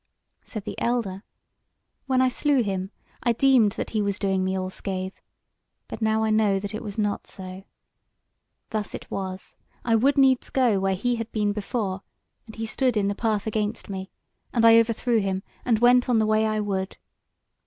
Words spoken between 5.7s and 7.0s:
but now I know that it was